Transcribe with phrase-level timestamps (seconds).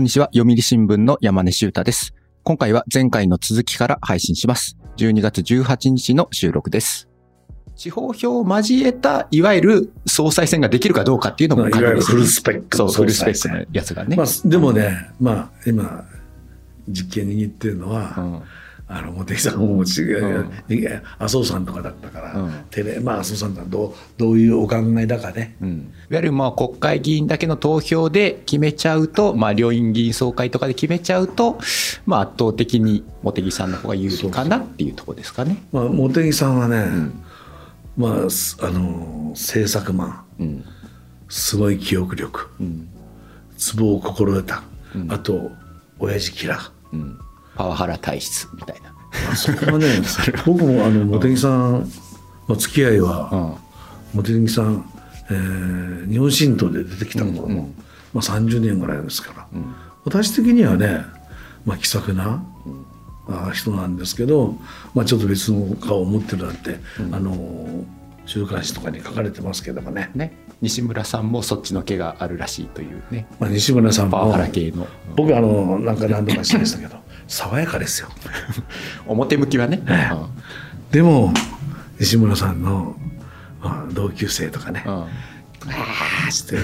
[0.00, 2.14] こんにちは、読売新聞の山根修太です。
[2.42, 4.78] 今回は前回の続きから配信します。
[4.96, 7.06] 12月18日の収録です。
[7.76, 14.16] 地方票を交えた、いわゆる総裁選ができるかどうかっていうのもいわゆるフルスペックそう、のフルスペックのやつがね。
[14.16, 16.06] まあ、でもね、まあ、今、
[16.88, 18.42] 実験握ってるのは、うん
[18.92, 19.92] あの、茂木さんも麻
[21.28, 25.54] 生さんとかだったから、うんテレまあ、麻生さんとはどうどういうお考えだかね。
[25.62, 25.92] うん。
[26.10, 31.60] いわゆるまあ国会議員だけの投票で決めちゃうと、まあ、両院議員総会とかで決めちゃうと、
[32.04, 35.62] まあ、圧倒的に茂木さんの方が有利かなっていうところですかね。
[35.70, 37.22] まあ、茂木さんはね、ん。
[37.96, 40.64] まあ、すあの、政策マン、うん。
[41.28, 42.88] すごい記憶力、うん。
[43.56, 44.64] ツボを心得た、
[44.96, 45.12] うん。
[45.12, 45.52] あと、
[46.00, 46.70] 親父キラー。
[47.60, 48.92] うん、パワハラ体質みたいな。
[49.26, 49.86] まあそこはね、
[50.46, 51.90] 僕もあの茂木さん、
[52.46, 53.58] まあ、付き合いは、
[54.14, 54.84] 茂木さん、
[55.30, 57.74] えー日本新党で出てきた頃も、うんうん。
[58.12, 59.74] まあ、30年ぐらいですから、ん。
[60.04, 61.04] 私的にはね、
[61.64, 62.42] まあ、気さくな、
[63.28, 64.56] あ人なんですけど、
[64.92, 66.80] まあ、ちょっと別の顔を持ってるなんて、
[67.12, 67.84] あの
[68.26, 74.86] 週刊誌とかに書かれてますけどもね、ね、西村さんもそっちの毛があるらしいというね、まあ、西村さんもパワハラ系の。
[75.16, 76.96] 僕あのなんか何度かしましたけど
[77.30, 78.08] 爽やかですよ。
[79.06, 79.80] 表向きはね。
[79.86, 80.10] え
[80.90, 81.32] でも
[82.00, 82.96] 西村さんの、
[83.62, 86.32] まあ、同級生とかね、うん。
[86.32, 86.62] してね、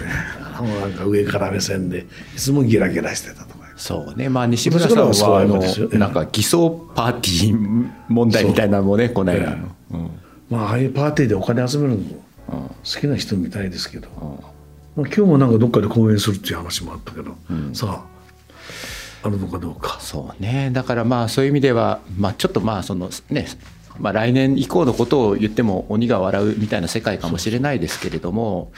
[0.60, 3.66] もうなんか上から目線で、いつもギラギラしてたとか。
[3.76, 5.62] そうね、まあ、西村さんはあの
[5.98, 9.50] なんか偽装パーティー問題みたいなのもね、この間。
[9.50, 9.56] の。
[9.92, 10.10] うん。
[10.50, 11.98] まあ、ああいうパーティーでお金集めるの
[12.48, 12.70] 好
[13.00, 14.08] きな人みたいですけど、
[14.96, 15.02] うん。
[15.04, 17.36] まあ、今日もなんかどっかで講演するっていう話もあったけど、
[17.74, 18.15] さあ、
[19.26, 19.98] あるのかどうか。
[20.00, 23.46] そうね、だからまあそういう意味では、まあ、ちょっとまあそのね、
[23.98, 28.72] まあ、来年以降のことを言っても鬼が笑うみたいな世界かもしれないですけれども、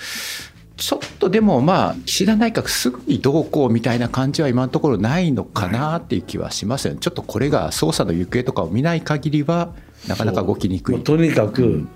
[0.76, 7.00] ちょっとでもまあ岸田内閣すぐにどうこうみたいな感じは今のところないのかなっていう気はしますよね。
[7.00, 9.74] ちょっとこれが捜査の行方とかを見ない限りは
[10.06, 10.94] なかなか動きにくい。
[10.94, 11.88] まあとにかく、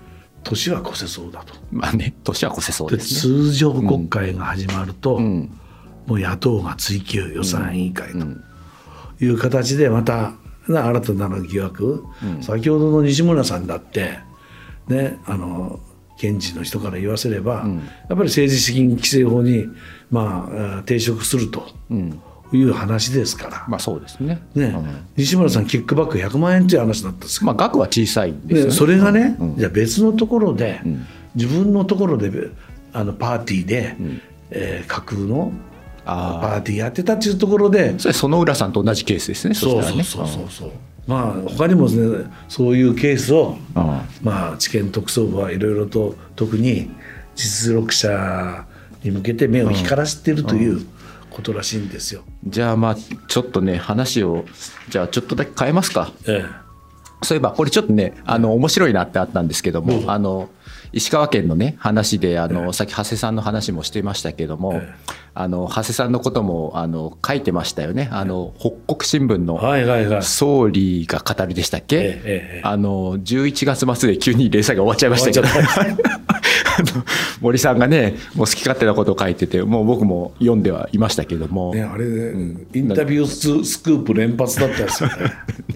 [0.43, 1.53] 年は越せそうだと。
[1.71, 3.19] まあね、年は越せそうでですね。
[3.21, 5.59] 通常国会が始まると、うん
[6.07, 8.43] もう野党が追及予算委員会とうん。
[9.21, 10.33] いう形でまた、
[10.67, 12.03] ね、新たなる疑惑、
[12.41, 14.19] 先ほどの西村さんだって
[14.87, 15.79] ねあの
[16.17, 17.63] 検事の人から言わせれば、やっ
[18.09, 19.67] ぱり政治資金規正法に、
[20.11, 22.21] まあ、あ抵触するとうん。
[22.51, 24.39] いう話ですから、まあそうですね。
[24.53, 24.65] ね。
[24.65, 24.85] うん。
[25.17, 27.39] 西村さんキックバック100万円っていう話だったんです。
[27.39, 28.69] けど、まあ額は小さいんですよね。
[28.69, 29.57] でそれがね、うん。
[29.57, 32.29] じゃあ別のところで、ん自分のところで
[32.93, 33.95] あのパーティーで、
[34.51, 35.51] えー架空の
[36.05, 39.55] あーパーティーやってたっていうところでそれ園浦さんと同じケースですね。
[39.55, 40.03] そしたらね。
[40.03, 40.71] そうそうそうそう
[41.07, 43.83] まあ他にもですねそういうケースを、うん
[44.21, 46.89] まあ地検特捜部はいろいろと特に
[47.35, 48.65] 実力者
[49.03, 50.85] に向けて目を光らせているという
[51.29, 52.23] ことらしいんですよ。
[52.45, 54.45] じゃあまあちょっとね話を
[54.89, 56.11] じゃあちょっとだけ変えますか。
[56.27, 56.45] え
[57.23, 60.49] そういえばこれちょっとねあの面白いなってあったんですけどどうぞもあの
[60.93, 65.23] 石川県のね話であのさっき長谷さんの話もしてましたけどもええ。
[65.35, 68.07] あの長谷さんのこともあの書いてましたよね。
[68.11, 70.21] あの北国新聞えの。
[70.21, 75.47] 総理が語るでしたっけ、あの11月末で急に連載が終わっちゃいましたけど。
[77.41, 85.15] 森さんがねもう好き勝手なことを書いててもう僕も読んではいましたけども、ね、あれ、インタビューススクープ連発だったですよね。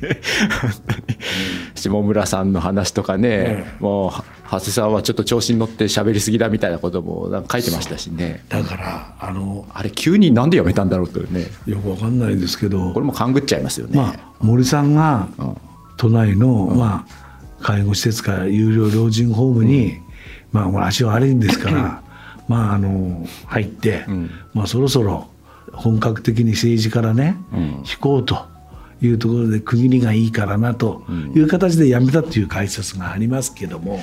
[1.89, 8.43] 下村さんの話とかね、もうは長谷さんはちょっと調子に乗って喋りすぎだみたいなこともなんか書いてましたしね。
[8.49, 11.47] だからあのあれ急になんでやめたんだろうというね。
[11.65, 15.27] よくわかんないですけどこれも勘ぐっちゃいますよね、まあ、森さんが
[15.97, 19.99] 都内の、まあ、介護施設か有料老人ホームに、
[20.51, 22.03] まあ、もう足悪いんですから、
[22.47, 24.29] まあ、あの入って、ん。
[24.53, 25.27] まあ、そろそろ
[25.73, 27.59] 本格的に政治からね、うん。
[27.59, 28.45] 引こうと
[29.01, 31.03] いうところで区切りがいいからなと
[31.35, 33.99] いう形で辞めたという解説がありますけども、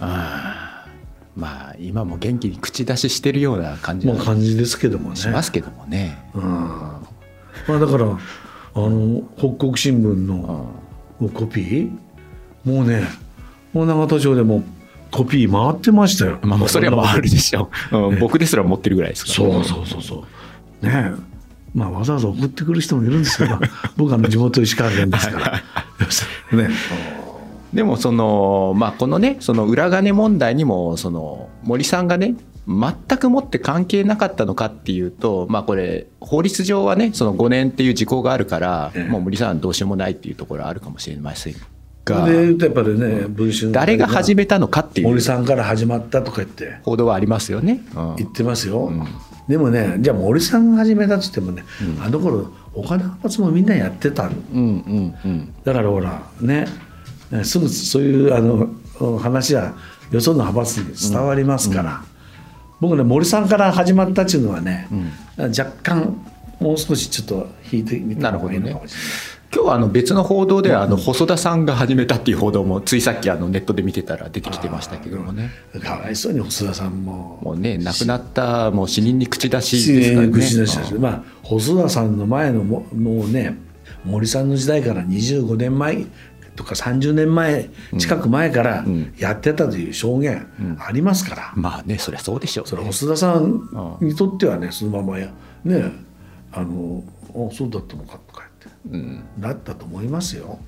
[0.00, 5.16] あーまあ今も元気に口出ししてるような感じはまあ、感じですけどもね。
[5.16, 6.42] しますけどもね、うん。
[6.42, 7.00] ま
[7.68, 8.18] あ、だからあ
[8.74, 10.70] の北国新聞の
[11.32, 11.90] コピー？
[12.64, 13.04] もうね
[13.72, 14.64] もう永田町でも
[15.10, 16.38] コピー回ってましたよ。
[16.42, 18.18] まあそれは回るでしょう、うん。
[18.18, 19.34] 僕ですら持ってるぐらいですから。
[19.34, 20.24] そうそうそうそ
[20.82, 20.86] う。
[20.86, 21.35] ねえ
[21.76, 23.60] まあわざわざ送ってくる人もいるんですけど
[23.96, 25.62] 僕は地元石川県ですから。
[26.56, 26.70] ね。
[27.74, 32.34] でもその、まあ、このねその裏金問題にもその森さんがね
[32.66, 39.10] 全くもって関係なかったのかっていうと、まあ、これ法律上はねその5年っていう時効があるから、ええ。
[39.10, 41.54] もう森さんはどうしようもないっていうところはあるかもしれません
[42.06, 45.08] がでやっぱりね文春誰が始めたのかっていう。
[45.08, 46.78] 森さんから始まったとか言って。
[46.82, 47.82] 報道はありますよね。
[47.94, 48.16] うん。
[48.16, 48.90] 言ってますよ。
[49.48, 51.64] でもねじゃあ森さんが始めたっつってもね、
[52.00, 54.30] あの頃岡田派閥もみんなやってたの。
[54.52, 55.54] うんうんうん。
[55.64, 56.66] だからほらね
[57.44, 59.74] すぐそういうあの話は
[60.10, 62.04] よその派閥に伝わりますから、
[62.80, 64.88] 僕ね森さんから始まったっていうのはね、
[65.38, 66.16] 若干
[66.60, 69.35] もう少しちょっと引いてみた方がいいのかもしれない。
[69.54, 75.50] 今日はあの別の報道ではあの細田さんが始めたっていう報道もついさっきあのネットで見てたら出てきてましたけどもね。
[75.82, 77.38] かわいそうに細田さんも。
[77.42, 80.32] もうね亡くなったもう死人に口出しですからね。
[80.32, 83.56] 口出しですまあ細田さんの前のももうね
[84.04, 86.06] 森さんの時代から25年前
[86.56, 88.84] とか30年前近く前から
[89.18, 90.48] やってたという証言
[90.78, 95.30] ありますから、まあねそりゃそうでしょうそれ細田さんにとってはねそのままや
[95.64, 95.92] ね
[96.52, 98.45] あのあそうだったのかとか
[98.90, 100.58] 言って、だったと思いますよ。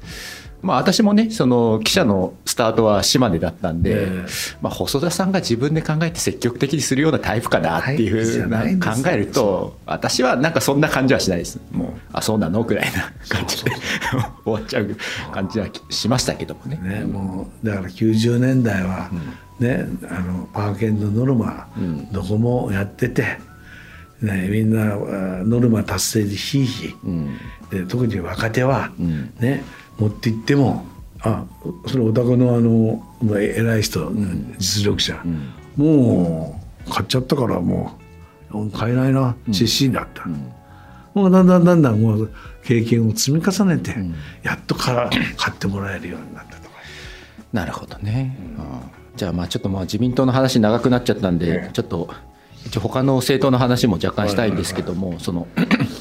[0.61, 4.26] まあ私もねその記者のスタートは島根だったんで、ええ。
[4.61, 11.61] まあ、細田さんが自分で考えて積極的にするようなタイプかなっていう考えると私はなんかそんな感じはしないです。
[11.70, 13.70] もうあそうなのぐらいな感じで
[14.44, 14.97] 終わっちゃう
[15.32, 16.81] 感じはしましたけどもね。
[16.82, 19.11] ね、もうだから90年代は、
[19.61, 21.69] ねあのパーケンのノルマ、
[22.12, 23.38] どこもやってて、
[24.23, 24.97] ね、みんなあ
[25.44, 26.97] ノルマ達成でひいひい、で
[27.88, 28.91] 特に若手は、
[29.41, 29.62] ね、
[29.99, 30.87] 持って行っても
[31.20, 31.44] あ
[31.87, 34.12] それお宅のあのまあ偉い人、
[34.59, 35.20] 実力者、
[35.76, 37.99] もう買っちゃったからも
[38.53, 40.25] う買えないな失神だった。
[41.15, 42.31] もうだんだんだんだんもう
[42.62, 43.97] 経験を積み重ねて、
[44.43, 46.76] やっとから 買ってもらえるようになったとか。
[47.53, 49.17] なるほどね、うん。
[49.17, 51.70] じゃあまあちょっとまあ自民党の話長くなっちゃったんで、ええ。
[51.73, 52.11] ちょっと
[52.65, 55.49] 一応他の政党の話も若干したいんですけども、その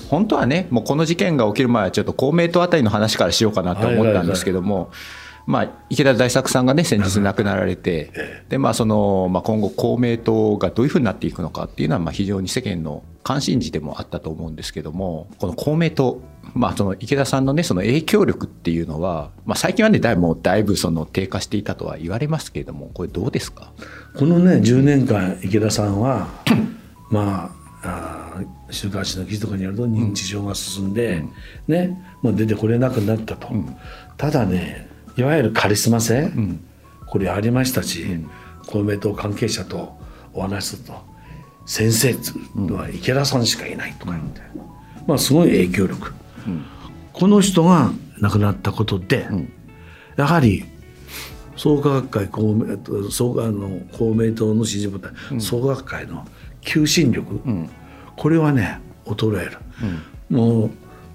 [0.10, 4.92] 本当はねもうこの事件が起きる前はちょっと公明党あたりの話からしようかなと思ったんですけども、
[5.46, 8.12] まあ、池田大作さんがね先日亡くなられて、
[8.50, 16.22] でまあそのまあ、今後公明党がどういうふうになっていくのかっていうのはまあ非常に世間の関心事でもあったと思うんですけどもこの公明党、
[16.54, 23.74] まあ、その池田さんのねその影響力っていうのは、まあ、最近はねだいぶもうだいぶその低下していたとは言われますけれどもこれどうですか？
[24.18, 26.30] このね10年間池田さんは
[27.10, 31.24] まああー週刊誌の記事とかによると認知症が進んで、
[31.68, 33.50] ねもう出てこれなくなったと、
[34.18, 36.32] ただねいわゆるカリスマ性、
[37.06, 38.06] これありましたし、
[38.68, 39.98] 公明党関係者と
[40.34, 40.94] お話しすると
[41.66, 42.14] 先生
[42.74, 44.42] は池田さんしかいないとか言って、
[45.06, 46.14] まあすごい影響力、
[47.14, 49.28] この人が亡くなったことで、
[50.18, 50.66] やはり
[51.56, 56.26] 創価学会公明党創あの公明党の支持母体、創価学会の
[56.62, 57.42] 求心力、
[58.16, 59.58] これはね衰える、
[60.30, 60.72] もう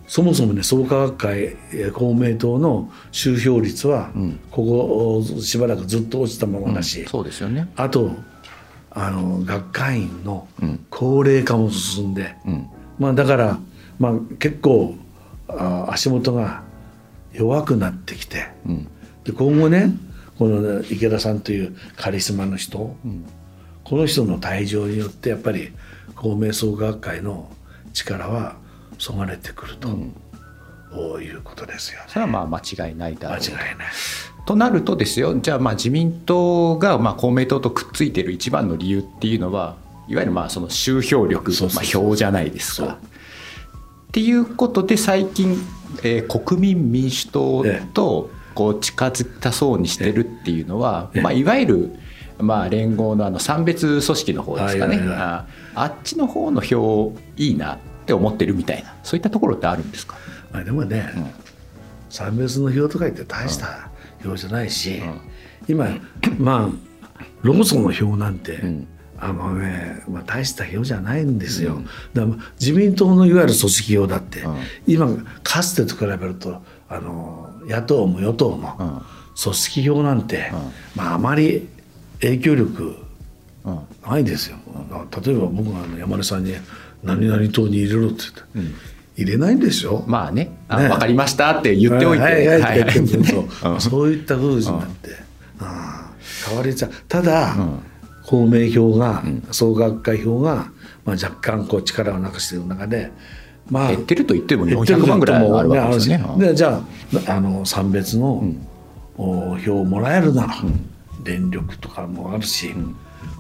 [0.07, 1.39] そもそもね創価学会
[1.73, 4.11] えー公明党の集票率は、
[4.51, 7.69] ここしばらくずっと落ちたままだし、そうですよね。
[7.77, 8.13] あと
[8.91, 10.47] あの学会員の
[10.91, 12.37] 高齢化も進んで、
[12.99, 13.59] まあ、だから、
[13.99, 14.97] まあ、結構
[15.49, 16.63] あ足元が
[17.33, 18.49] 弱くなってきて、
[19.25, 19.95] で今後ね
[20.39, 22.97] このね池田さんというカリスマの人、
[23.85, 25.73] この人の退場によってやっぱり
[26.15, 27.51] 公明創価学会の
[27.93, 28.57] 力は
[28.99, 29.89] そがれてくると、
[30.93, 32.07] こういうことですよね。
[32.09, 33.87] それはまあ間違いないだろう間違いない。
[34.45, 39.77] となるとですよじゃあまあ自民党がまあ公明党とくっついている一番の理由っていうのは
[40.09, 42.99] いわゆるまあその集票力まあ票じゃないですか。
[42.99, 45.57] っていうことで最近、
[46.03, 51.93] えー国民民主党えとこう近づきたそうにしてるっていうのは、ええまあ、いわゆる
[52.39, 55.19] まあ連合のあの参別組織の方ですかね、はいはいはい。
[55.19, 58.95] ああっちの方の票いいなって思ってるみたいな。
[59.03, 60.17] そういったところってあるんですか？
[60.53, 61.09] まあ、でもね、
[62.11, 63.91] 参別の票とか言って大した
[64.23, 65.01] 票じゃないし、
[65.69, 65.89] 今
[66.39, 66.69] まあ
[67.43, 68.61] ローソンの票なんて、
[69.19, 71.81] あのね、まあ、大した票じゃないんですよ、
[72.13, 74.45] だから自民党のいわゆる組織票だって、
[74.87, 75.09] 今
[75.43, 79.03] かつてと比べるとあの野党も与党も、
[79.41, 80.53] 組織票なんて、
[80.95, 81.69] まあ、あまり
[82.23, 82.97] 影響力
[83.65, 83.81] うん。
[84.09, 84.57] ないですよ。
[85.25, 86.55] 例えば僕が山根さんに
[87.05, 88.17] 「何々党に入れろ」って
[88.55, 90.05] 言って、入れないんですよ。
[90.07, 90.51] まあね。
[90.69, 90.89] あね。
[90.89, 92.91] 分かりましたって言っておいて、はいはいはい。
[93.79, 95.67] そういった風になって、うん。
[96.49, 96.91] 変わりちゃう。
[97.09, 97.55] ただ、
[98.27, 100.71] 公明票が、総学会票が、
[101.05, 103.11] まあ、若干こう力をなくしている中で、
[103.69, 106.25] まあ、減ってると言っても減ってる400万ぐらいあるわけですね。
[106.39, 106.83] でじゃ
[107.27, 108.45] ああの参別の、
[109.17, 110.55] お票をもらえるなら、
[111.23, 112.75] 電力とかもあるし、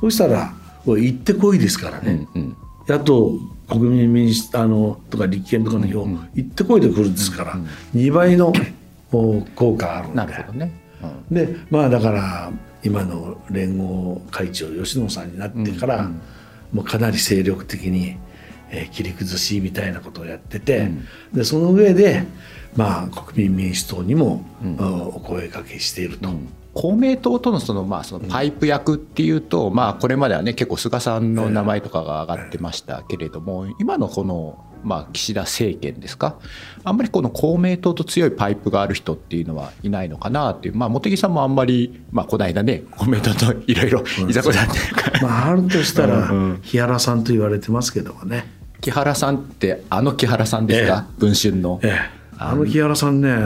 [0.01, 0.53] そしたら
[0.87, 2.27] 行ってこいですからね、
[2.89, 7.55] 野党国民民主あのとか立憲とかの票、行ってこいでくるんですから、
[7.95, 8.53] 2倍の
[9.13, 10.17] お効果あるんで。
[10.17, 10.73] なるほどね、
[11.31, 11.35] うん。
[11.35, 12.53] でまあだから
[12.85, 16.11] 今の連合会長吉野さんになってから、
[16.73, 18.17] もうかなり精力的に、
[18.71, 20.91] えー切り崩しみたいなことをやってて、
[21.33, 22.25] でその上で、
[22.75, 24.47] まあ、国民民主党にも、
[25.15, 26.31] お声かけしていると。
[26.75, 36.39] 公明党とのそのまあそのパイプ役っていうと、まあこれまではね結構菅さんの名前とかが上がってましたけれども、今のこのまあ岸田政権ですか、
[36.83, 46.51] あんまりこの公明党と強いパイプがある人っていうのはいないのかなっていう、まあ茂木さんもあんまりまあこの間ね公明党といろいろいざこざっていうか、まあ、あるとしたらうん。
[46.53, 46.61] うん。
[46.63, 48.47] 木原さんと言われてますけどもね、
[48.81, 51.81] 木原さんってあの木原さんですか、文春の。
[51.83, 52.23] ええ。
[52.39, 53.37] あの木原さんね、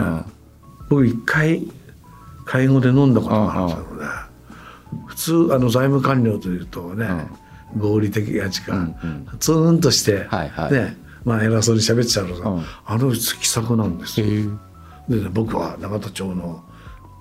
[0.89, 1.67] 僕一回
[2.47, 4.07] 会合で飲んだことがあるんですけどね、
[5.07, 7.07] 普通あの財務官僚というとね、
[7.77, 8.89] 合理的やちか、
[9.41, 10.29] ツーンとして、
[10.71, 12.65] ねまあ、偉そうに喋ってたのが、うん。
[12.87, 14.27] あの人気さくなんですよ。
[15.09, 16.65] でね僕は永田町の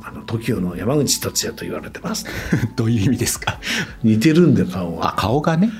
[0.03, 2.25] あの TOKIO の山口達也と言われてます、
[2.75, 3.59] どういう意味ですか？
[4.03, 5.09] 似てるんで顔は。
[5.09, 5.71] あ顔がね、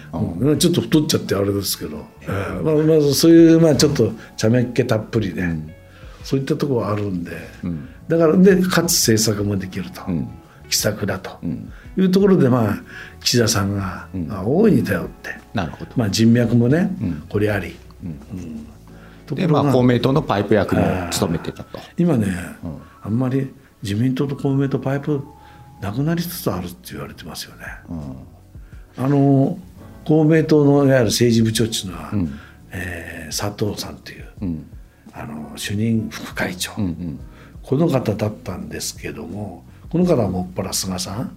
[0.41, 0.57] うん。
[0.57, 2.25] ちょっと太っちゃってあれですけど、え。
[2.27, 5.43] ーまあ、まずそういう、まあ、ちょっと茶目っ気たっぷりで、
[6.23, 7.31] そういったところはあるんで、
[8.07, 10.01] だからでかつ政策もできると、
[10.69, 11.39] 気さくだと、
[11.97, 12.77] いうところで、まあ、
[13.21, 15.91] 岸田さんが、まあ大いに頼って、なるほど。
[15.95, 16.91] まあ、人脈もね、
[17.29, 18.67] これあり、うん。
[19.25, 20.81] とこでまあ公明党のパイプ役も
[21.11, 21.79] 務めてたと。
[21.97, 22.27] 今ね、
[23.01, 25.23] あんまり自民党と公明党パイプ
[25.81, 27.65] なくなりつつあるって言われてますよね。
[28.97, 29.57] あの
[30.05, 32.11] 公明党のいわゆる政治部長っていうのは、
[32.71, 34.25] えー佐藤さんという、
[35.11, 36.73] あの主任副会長、
[37.65, 41.31] この方だったんですけどもこの方はもっぱら菅さん、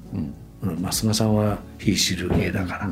[0.63, 0.83] うん。
[0.83, 2.91] まあ、菅さんは非主流系だから、あ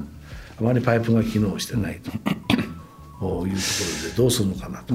[0.61, 2.13] まりパイプが機能してないと。
[2.15, 2.23] いう
[3.19, 4.95] ところでどうするのかなと。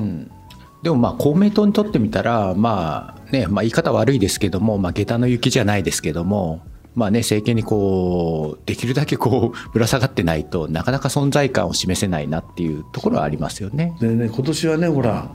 [0.84, 6.62] でもまあ公明党にとってみたら、まあねまあ、言い方悪いですけども、まあ、下駄の雪じゃないですけども、
[6.96, 13.94] まあね、政権にこうできるだけこう ぶら下がってないとなかなか存在感を示せないなっていうところはありますよね。
[14.00, 15.30] でね今年はねほら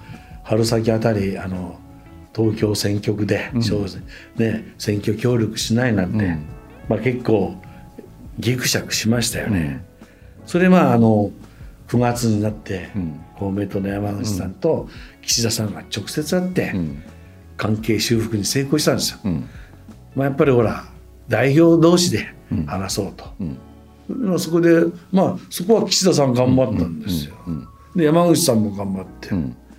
[0.44, 1.78] 春先あたりあの
[2.36, 3.86] 東京選挙区で、小
[4.36, 6.36] ね、選挙協力しないなんて、
[6.88, 7.56] まあ、結構
[8.38, 9.82] ぎくしゃくしましたよね。
[10.44, 11.30] それまああの
[11.88, 12.90] 9月になって、
[13.38, 14.88] 公明党の山口さんと
[15.22, 16.74] 岸田さんが直接会って、
[17.56, 19.18] 関係修復に成功したんですよ。
[20.14, 20.84] まあ、やっぱりほら
[21.28, 22.34] 代表同士で
[22.66, 23.24] 話そうと、
[24.08, 27.34] まあそこでまあそこは岸田さん頑張ったんですよ。
[27.94, 29.30] で山口さんも頑張って、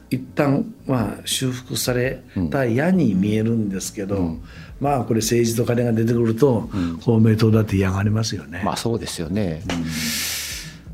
[0.10, 4.38] 一旦まあ修復された矢に見えるんですけど、
[4.80, 6.70] まあこれ政治と金が出てくると、
[7.04, 8.62] 公明党だって嫌がりますよね。
[8.64, 9.64] まあそうですよね。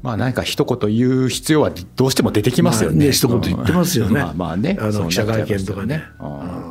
[0.01, 3.05] まあ何か一言言う必要はどうしても出てきますよね。
[3.05, 4.19] まあ一言言ってますよね。
[4.19, 4.77] まあまあね。
[4.79, 6.03] あの記者会見とかね。
[6.19, 6.63] うん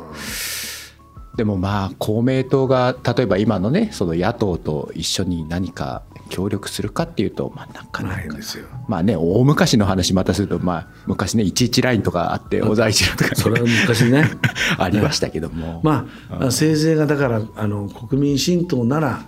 [1.35, 6.03] でもまあ公明党が例えば今のねその野党と一緒に何か
[6.33, 8.15] 協力するかっていうとまあなかなか。
[8.15, 8.65] ないんですよ。
[8.87, 14.31] まあね大昔の話またするとまあ昔ね11ラインとかあって小沢一郎とかね、それは昔ね。
[14.79, 16.07] ありましたけども、ま
[16.39, 19.21] あ、せいぜいがだからあの国民新党なら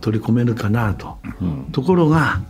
[0.00, 1.18] 取り込めるかなと、
[1.70, 2.40] ところが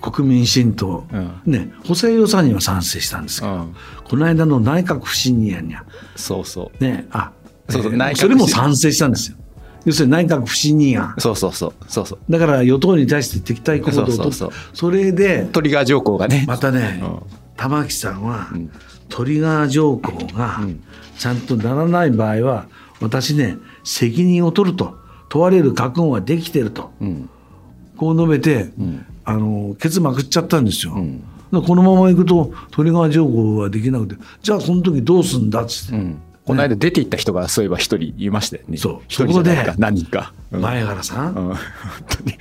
[0.00, 1.04] 国民新党、
[1.44, 3.74] ね、補正予算には賛成したんですけど、うん。
[4.04, 5.84] この間の内閣不信任案には、
[6.16, 6.84] そうそう。
[6.84, 7.32] ね、あ
[7.68, 9.36] そうそうえーそれも賛成したんですよ。
[9.84, 11.14] 要するに内閣不信任案。
[11.18, 11.74] そうそうそう。
[11.88, 12.18] そうそう。
[12.28, 14.50] だから与党に対して敵対行動をとそうそうそう。
[14.74, 16.44] それでトリガー条項がね。
[16.46, 17.18] またね、うん。
[17.56, 18.48] 玉木さんは、
[19.08, 20.60] トリガー条項が
[21.18, 22.66] ちゃんとならない場合は
[23.00, 24.98] 私ね責任を取ると。
[25.30, 26.90] 問われる覚悟はできてると、
[27.96, 28.72] こう述べて、
[29.24, 30.92] あのケツまくっちゃったんですよ。
[31.52, 38.76] このままいくとトリガー条項はできなくてじゃあその時どうすんだっつって、うんこの間出て行った人がそういえば一人いましたよね。
[38.76, 39.00] そう。
[39.08, 40.60] 一人で何人か、うん。
[40.62, 41.34] 前原さん、うん。
[41.34, 41.56] 本
[42.08, 42.38] 当に。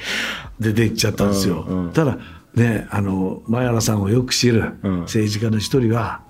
[0.60, 1.92] 出て行っちゃったんですよ。
[1.94, 2.18] ただ
[2.56, 5.00] ねあの前原さんをよく知るうん。
[5.02, 6.22] 政治家の一人は、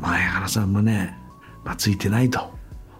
[0.00, 1.18] 前原さんもね、
[1.64, 2.56] まあ、ついてないと。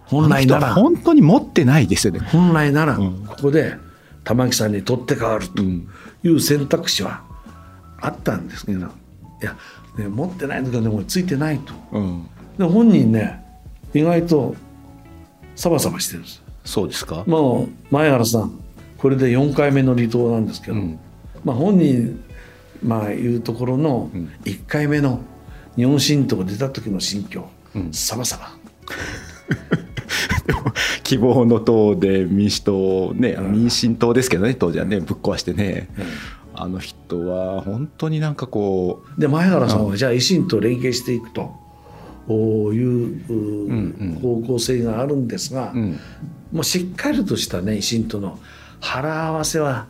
[0.06, 0.74] 本来なら。
[0.74, 2.20] 本当に持ってないですよね。
[2.20, 3.76] 本来ならここで
[4.24, 7.22] 玉木さんに取って代わるという選択肢は
[8.00, 8.82] あったんですけど、い
[9.40, 9.56] や、
[9.96, 11.74] ね、持ってないんだけどでもついてないと。
[11.92, 12.28] うん。
[12.58, 13.45] で本人ね
[13.94, 14.54] 意外と
[15.54, 16.42] サバサバしてるんです。
[16.64, 17.24] そうですか？
[17.26, 18.58] もう前原さん
[18.98, 20.76] これで4回目の離党なんですけど、
[21.44, 22.22] まあ、本人
[22.82, 24.10] まあいうところの
[24.44, 25.20] 1回目の
[25.76, 27.48] 日本新党出た時の心境、
[27.92, 28.50] サバサバ。
[30.46, 35.88] でも希望の党で民主党ね、民進党ですけどね当時はねぶっ壊してね、
[36.54, 41.54] あの人は本当になんかこで前原さんはじゃあ維新と連携していくと
[42.34, 45.98] いうう方向性があるんですが、ん。
[46.52, 48.38] もうしっかりとしたね維新との
[48.80, 49.88] 腹合わせは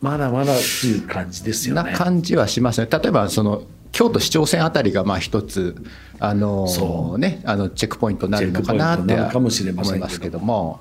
[0.00, 1.92] まだまだという感じですよね。
[1.92, 2.88] な感じはしますね。
[2.90, 3.62] 例えばその
[3.92, 5.76] 京都市長選あたりがまあ一つ
[6.20, 10.80] あのねあのチェックポイントになるのかなって思いますけども、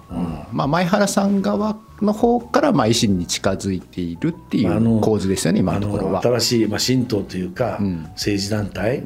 [0.52, 6.22] まあ前原さん側の方からまあ維新に近づいているっていう構図ですよね今のところは。
[6.22, 7.80] 新しいまあ新党というか、
[8.12, 9.04] 政治団体、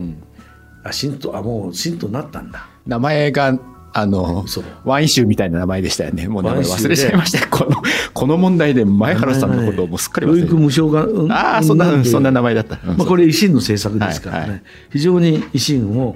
[0.83, 2.67] あ新党あもう新党になったんだ。
[2.85, 3.59] 名前が
[3.93, 4.45] あの
[4.85, 6.27] ワイン州みたいな名前でしたよね。
[6.27, 7.81] もう名前忘れちゃいましたこの
[8.13, 10.53] この問題で前原さんのことをもうすっかり忘れて。
[10.53, 12.79] 無償が、うん、ああそんなそんな名前だった。
[12.85, 14.41] まあこれ維新の政策ですからね。
[14.41, 16.15] はいはい、非常に維新を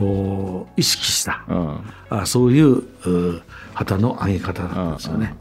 [0.00, 1.78] お意識した、うん、
[2.10, 2.82] あそういう
[3.74, 5.34] 旗の上げ方なんですよね。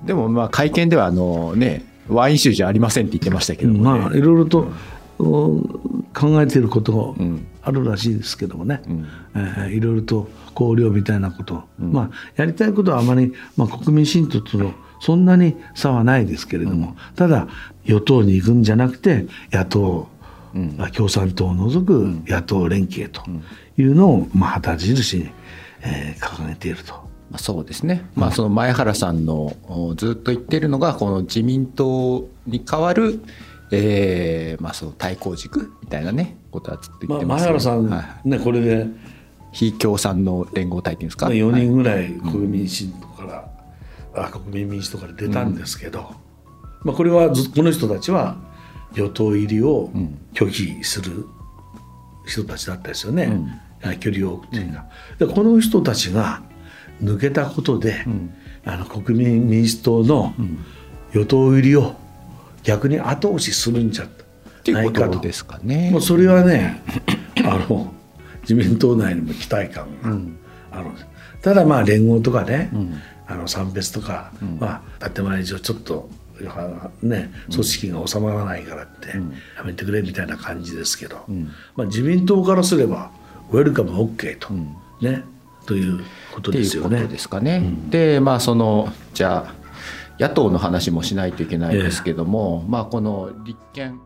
[0.00, 4.68] うん、でもまあ会見ではあのねワイン州じゃありませんって言ってましたけど、ね、まあいろいろと。
[5.22, 7.24] 考えていることが
[7.62, 9.06] あるらしいですけどもね、うん。
[9.34, 17.48] えー、いろいろと考慮みたいなこと、うん、まあやりたいことはあまり、まあ、国民新党とのそんなに差はないですけれども、うん、ただ
[17.84, 20.08] 与党に行くんじゃなくて野党、
[20.54, 23.22] うん、共産党を除く野党連携と
[23.76, 25.30] いうのを、まあ、旗印に、
[25.82, 27.10] えー、掲げていると。
[27.38, 29.56] そうですね、まあ、その前原さんの
[29.96, 33.22] ずっと言っているのがこの自民党に代わる
[33.72, 38.86] えーまあ、その対抗軸みたいなねことはずっと言ってます、ね、まあ、前原さん、はい、ねこれで。
[39.52, 43.34] 非共産の連合体っていうんですか、4人ぐらい国民新党から、
[44.22, 46.06] はい、あ国民民主党から出たんですけど、うん、
[46.84, 48.36] まあ、これはずこの人たちは
[48.94, 49.90] 与党入りを
[50.32, 51.26] 拒否する
[52.26, 53.24] 人たちだったですよね、
[53.84, 54.86] うん、距離を置くというか、
[55.18, 56.42] でこの人たちが
[57.02, 60.34] 抜けたことで、うん、あの国民民主党の
[61.12, 61.94] 与党入りを
[62.62, 64.06] 逆に後押しするんじゃ
[64.72, 65.20] ないかと。
[65.20, 65.90] ですかね。
[65.90, 66.82] もうそれはね
[67.44, 67.92] あの
[68.42, 70.94] 自民党内にも期待感がある、うん、
[71.42, 72.94] ただまあ連合とかね、うん、
[73.26, 76.10] あの参別とか、うん、まあ建前上ちょっと
[77.02, 79.10] ね、組織が収まらないからって
[79.56, 81.24] やめてくれみたいな感じですけど、
[81.76, 83.12] まあ、自民党からすれば
[83.52, 84.48] ウェルカム OK と、
[85.00, 85.22] ね
[85.66, 87.06] ということですよね。
[87.06, 87.62] ですかね。
[87.90, 89.61] でまあそのじゃあ
[90.22, 92.70] 野党の話もしないといけないですけども、え。
[92.70, 94.00] まあ、この立憲。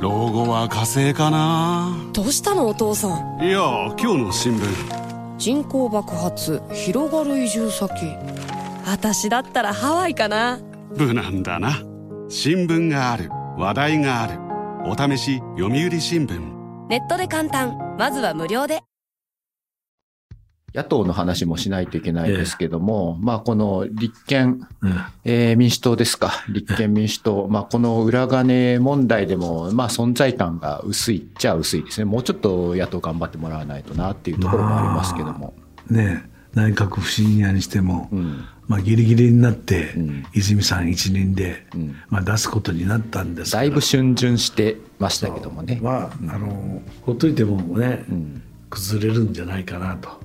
[0.00, 1.96] 老後は火星かな？
[2.12, 3.40] どうしたのお父さん？
[3.40, 3.60] いや
[3.96, 5.38] 今日の新聞。
[5.38, 8.16] 人口爆発広がる移住先。
[8.84, 10.58] 私だったらハワイかな
[10.96, 11.82] 無難だな。
[12.28, 13.30] 新聞がある。
[13.56, 14.38] 話題がある。
[14.90, 16.88] お試し読売新聞。
[16.88, 17.96] ネットで簡単。
[17.98, 18.82] まずは無料で。
[20.74, 24.66] 野党の話もしないといけないですけども、ええ、まあこの立憲、
[25.24, 32.04] えー、民主党ですか、立憲民主党、まあこの裏金問題でも、まあ存在感が薄いっちゃ薄いですね。
[32.04, 35.54] もうちょっと野党頑張ってもらわないとなっていうところもありますけども。
[35.90, 39.94] まあ、ね内閣不信任にしても、うん、まあ、ギリギリになって、
[40.34, 41.66] 泉さん一任で、
[42.08, 45.80] まあ、出すことになったんですだいぶ逡巡してましたけどもね。
[45.82, 48.04] まあ、あのほっといてもね、
[48.70, 50.18] 崩れるんじゃないかなと。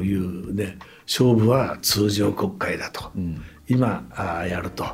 [0.00, 0.78] いうね
[1.08, 3.10] 勝負は通常国会だと、
[3.68, 4.86] 今あやると。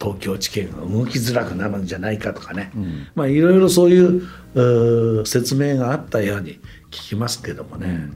[0.00, 2.72] 東京地検が動きづらくなるんじゃないかとかね、
[3.14, 6.54] まあいろいろそういう説明があったように
[6.90, 8.08] 聞きますけどもね、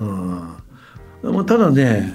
[0.00, 0.04] う
[1.42, 2.12] ん、ただね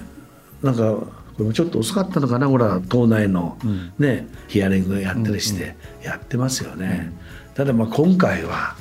[0.64, 0.96] なんか
[1.34, 3.58] これもちょっと遅かったのかなほら党内の
[4.00, 7.12] ね、うん、ヒアリングやったりしてやってますよね、
[7.50, 8.76] うん、ただまあ今回は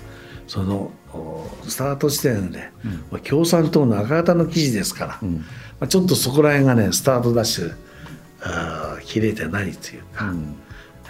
[0.46, 0.92] その
[1.68, 2.70] スタート地点で、
[3.10, 5.28] うん、共産党の赤型の記事ですから、ま
[5.80, 7.74] あ、ちょっとそこら辺がねスタートダッシュ
[8.42, 10.32] あ切れてないというか、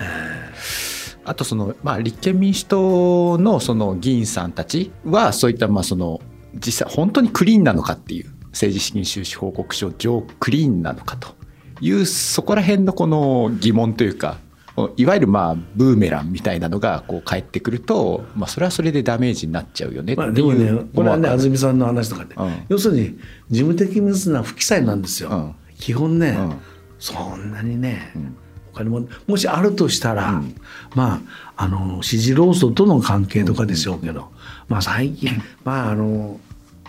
[0.01, 6.21] えー、あとその、まあ、立憲民主党のその議員さんたちはそういったまあその
[6.55, 11.35] 実際本当にクリーンなのかっていう政治資金収支報告書上クリーンなのかと
[11.81, 14.39] いうそこら辺のこの疑問というか
[14.97, 23.19] いわゆるまあブーメランみたいなのがこう返ってくると、まあ、それはそれでダメージになっちゃうよねまあ、でもねこれはね安住さんの話とかで、うん、要するに
[23.51, 26.59] 事務的ミスな不記載なんですよ、うん、基本ね、うん、
[26.99, 28.13] そんなにね、
[28.73, 30.43] お金ももしあるとしたら、
[30.95, 31.21] ま
[31.57, 34.31] ああの指示労組との関係とかでしょうけど、
[34.69, 35.31] まあ最近
[35.65, 36.41] まああの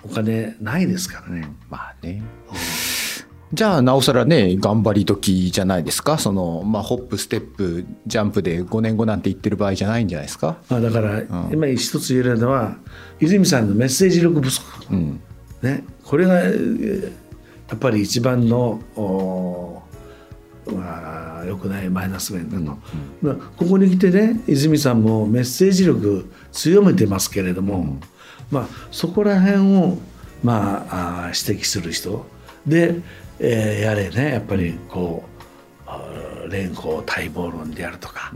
[0.03, 1.47] お金ないですからね。
[1.69, 2.21] まあね。
[3.53, 6.17] じゃあなおさらね頑張り時じゃないですか。
[6.17, 12.77] その、まあ、ホップステップジャンプで5年後なんて言ってる場合じゃないんじゃないですか、まあ、だから、うん、今一つ言えるのは
[13.19, 15.21] 泉さんのメッセージ力不足、うん、
[15.61, 16.49] ね、これがや
[17.75, 18.81] っぱり一番の
[20.65, 22.63] まあ、あ良くないマイナス面だと、
[23.27, 27.97] だからここに来てね泉さんもメッセージ力強めてますけれども、
[28.51, 29.97] まあ、そこら辺を、
[30.43, 32.25] まあ、あー指摘する人。
[32.65, 32.95] で、
[33.39, 34.33] えーやれね。
[34.33, 35.33] やっぱりこう
[36.49, 38.31] 蓮舫待望論であるとか、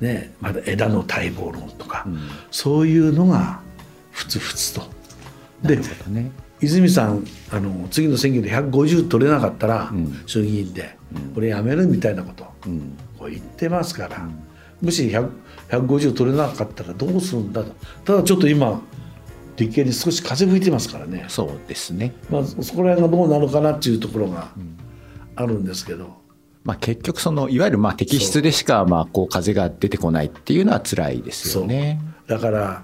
[0.00, 2.06] ね、また枝の待望論とか、
[2.50, 3.60] そういうのが
[4.12, 4.82] ふつふつと。
[5.62, 5.76] で
[6.08, 6.30] ね。
[6.62, 10.22] 泉さんあの次の選挙で150取れなかったら、ん。
[10.26, 10.96] 衆議院で、
[11.34, 12.44] これやめるみたいなこと
[13.18, 14.28] こう言ってますから、
[14.80, 15.28] もし100
[15.70, 17.72] 150取れなかったらどうするんだと。
[18.04, 18.80] ただちょっと今
[19.60, 22.14] 立憲に少し風吹いてますからね、そうですね。
[22.30, 24.48] まあ、そこら辺がどうなるかなっていうところが
[25.36, 26.16] あるんですけど、
[26.64, 32.00] まあ、結局そのいわゆるまあ摘出でしかまあこう風が出てこないっていうのは辛いですよね。
[32.26, 32.82] だから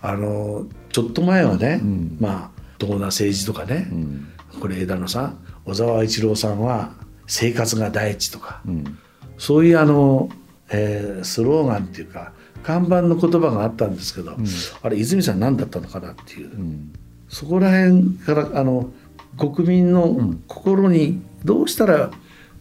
[0.00, 2.16] あのちょっと前はね、ん。
[2.20, 4.28] まあどんな政治とかね、うん。
[4.60, 6.92] これ枝野さん小沢一郎さんは
[7.26, 8.98] 生活が第一とか、うん。
[9.38, 10.28] そういうあの、
[10.70, 14.36] えースローガンっていうか看板の言葉があったんですけど、
[14.82, 16.92] あれ泉さん何だったのかなっていう、うん。
[17.28, 18.90] そこら辺からあの
[19.38, 22.10] 国民の心にどうしたら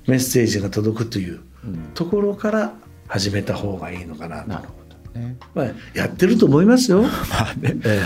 [0.07, 1.41] メッセージが届くという
[1.93, 2.73] ところから
[3.07, 4.49] 始めた方がいいのかなと。
[4.49, 4.73] なるほ
[5.13, 5.38] どね。
[5.53, 7.01] まあ、やってると思いますよ。
[7.29, 7.77] まあね。
[7.83, 8.01] え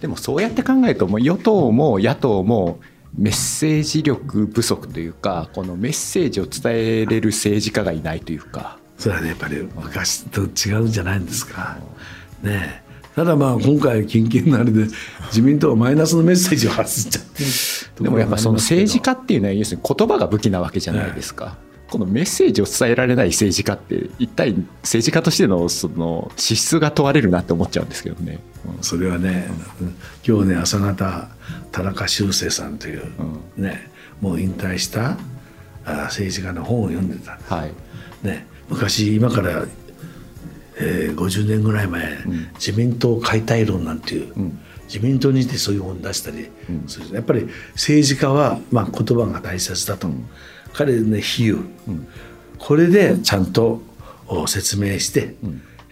[0.00, 2.80] でもそうやって考えるともう与党も野党も
[3.16, 8.78] メッセージ力不足というかこのメッセージを伝えれる政治家がいないというか。
[8.78, 11.78] えそれはねやっぱり昔と違うんじゃないんですか。
[12.42, 14.86] ねえただまあ今回近々のあれで
[15.26, 21.58] 自民党はマイナスのメッセージを発しちゃってでもやっぱその政治家家っていうのは要するに言葉が武器なわけじゃないですか。
[21.90, 28.38] このメッセージを伝えられない政治家って一体政治家としてのその資質が問われるなって思っちゃうんですけどね。
[28.80, 29.46] それはね、
[30.26, 31.28] 今日ね朝方
[31.70, 33.02] 田中修正さんという、
[33.58, 33.90] ね
[34.22, 35.18] もう引退した
[35.84, 37.72] あ政治家の本を読んでたんですはい。
[38.22, 39.64] ね、昔今から、
[40.78, 42.18] えー50年ぐらい前、
[42.54, 44.32] 自民党解体論なんていう、
[44.86, 46.48] 自民党にてそういう本出したり
[46.86, 50.08] する、やっぱり政治家は、まあ、言葉が大切だと、
[50.72, 51.62] 彼ね比喩、
[52.58, 53.82] これでちゃんと
[54.26, 55.34] お説明して、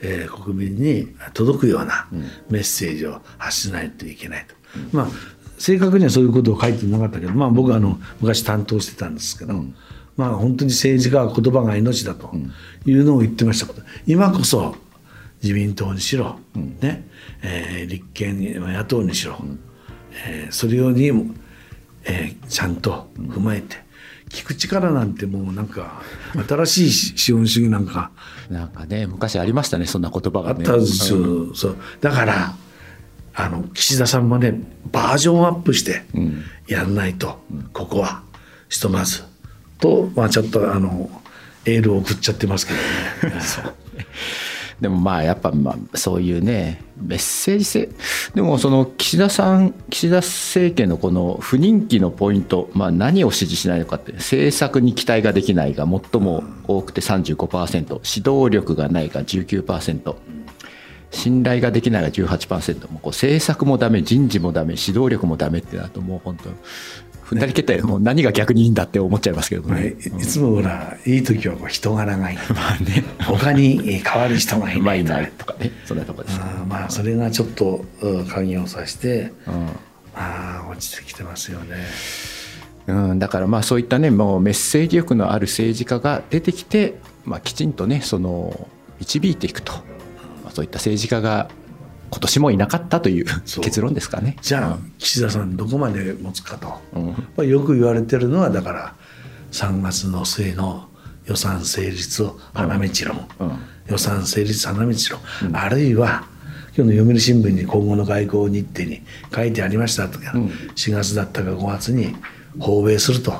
[0.02, 2.08] えー国民に届くような
[2.48, 4.54] メッセージを発しないといけないと。
[4.92, 5.08] まあ
[5.58, 9.62] 正確にはそういうことを書いてなかったけど、まあ、僕はあの昔担当してたんですけど、
[10.20, 12.30] まあ、本当に政治家は言葉が命だと
[12.84, 14.76] いうのを言ってましたけど今こそ
[15.42, 17.08] 自民党にしろ、ね
[17.42, 19.38] えー立憲に野党にしろ、
[20.26, 21.34] えーそれよりも、
[22.04, 23.76] えーちゃんと踏まえて、
[24.28, 26.02] 聞く力なんてもうなんか
[26.46, 28.10] 新しい資本主義なんか。
[28.50, 30.64] なんかね昔ありましたねそんな言葉あっがね。
[30.64, 31.76] たんですよ、そう。
[32.02, 32.54] だから
[33.34, 34.60] あの岸田さんもね
[34.92, 36.02] バージョンアップして
[36.68, 37.38] やんないと、
[37.72, 38.22] ここは。
[38.68, 39.24] ひとまず
[39.80, 41.10] と、まあ、ちょっとあの
[41.64, 43.34] エールを送っちゃってますけどね。
[44.80, 47.88] でもまあやっぱまあそういうねメッセージ性。
[48.34, 60.14] でもその岸田さん岸田政権のこの不人気のポイント、まあ、何を支持しないのかって政策に期待ができないが最も多くて35%指導力がないが19%
[61.10, 66.50] 信頼ができないが18%もうこう政策もダメ人事もダメ指導力もダメってなるともう本当
[67.30, 69.68] 踏んだり蹴ったりもう何が逆にいいんだって思っちゃいますけどね。
[69.68, 69.90] まあい。
[69.90, 69.94] い
[70.26, 72.38] つもほらいい時はこう人柄がいい、
[73.24, 74.82] 他に変わる人がいないと。
[74.82, 75.70] まあいないとかね。
[75.84, 76.44] そんなとこですね。
[76.44, 79.66] あーまあそれがちょっとうん鍵をさして、うん。
[80.16, 81.76] ああ落ちてきてますよね。
[82.88, 91.48] うん、だからまあそういったねもうメッセージ力のある政治家が出てきて、まあ、きちんとねその導いていくと、まあ、そういった政治家が
[92.10, 93.64] 今年もいなかったというそう。
[93.64, 94.36] 結論ですかね。
[94.42, 97.06] じゃあ岸田さんどこまで持つかと、うん。
[97.08, 98.94] まあ、よく言われてるのはだから
[99.52, 100.88] 3月の末の
[101.26, 103.58] 予算成立を花道論、うん。
[103.88, 106.24] 予算成立花道論、あるいは
[106.76, 109.02] 今日の読売新聞に今後の外交日程に
[109.34, 110.32] 書いてありましたとか、
[110.76, 112.14] 4月だったか5月に
[112.58, 113.32] 訪米すると、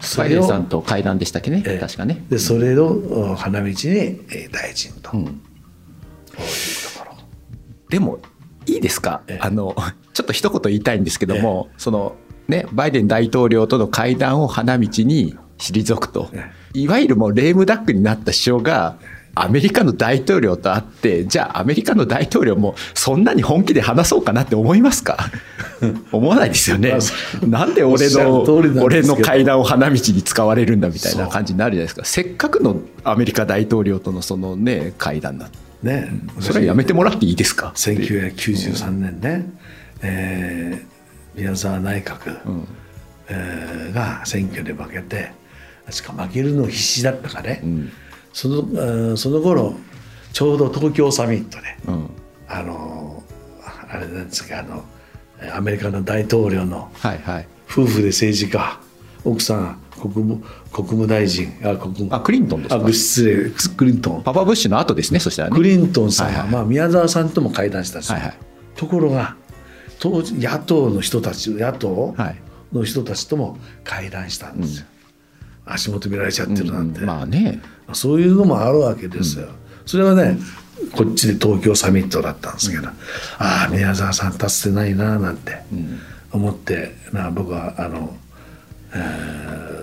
[0.00, 1.78] それをバイデンさんと会談でしたっけね、ええ。
[1.78, 2.24] 確かね。
[2.28, 5.32] でそれをお花道にえー大臣と、ういうと
[6.36, 6.44] ころ
[7.94, 8.18] でも
[8.66, 9.38] いいですか、ええ。
[9.40, 9.76] あの
[10.14, 12.16] ちょっと一言言いたいんですけども、その
[12.48, 18.96] ね、バイデン大統領との会談を花道に退くと、えいわゆるもうレームダックになった首相が
[19.36, 25.30] アメリカの大統領と会ってじゃあアメリカの大統領もそんなに本気で話そうかなって思いますか？
[26.10, 26.98] 思わないですよね。
[27.46, 28.42] なんで俺の
[28.82, 32.04] 俺の会談を花道に使われるんだみたいな感じになるじゃないですか。
[32.04, 35.48] せっかくのアメリカ大統領とのそのね会談だ
[35.84, 36.08] ね。
[36.40, 39.46] それはやめてもらっていいですか？1993年ね、
[40.02, 40.94] えー
[41.36, 42.38] 宮沢内閣、
[43.28, 45.32] えーが選挙で負けて
[45.86, 47.92] 確か負けるの必死だったかね、うん。
[48.32, 49.74] そのうんその頃
[50.32, 52.10] ちょうど東京サミットで、うん。
[52.48, 53.22] あの
[53.90, 54.84] あれなんですかあの
[55.52, 57.48] アメリカの大統領のはいはい。
[57.68, 58.78] 夫婦で政治家
[59.24, 62.14] 奥さん国務国務大臣あ国務。
[62.14, 62.84] あクリントンですか？
[62.84, 64.22] あ失礼クリントン。
[64.22, 65.56] パパブッシュの後ですねそしたらね。
[65.56, 66.50] クリントンさんは、はいはい。
[66.52, 68.36] まあ、宮沢さんとも会談したんですよ、はいはい。
[68.76, 69.36] ところが
[69.98, 72.36] 当時野党の人たち野党はい
[72.72, 74.86] の人たちとも会談したんですよ、
[75.64, 77.62] 足元見られちゃってるなんて、まあね。
[77.92, 79.46] そういうのもあるわけですよ、
[79.86, 80.38] それはね
[80.92, 82.88] こっちで東京サミットだったんですけど、
[83.38, 85.62] ああ宮沢さん達せないななんて
[86.32, 88.23] 思って、な僕はあの、えー